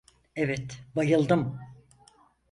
Evet, 0.35 0.79
bayıldım. 0.95 1.59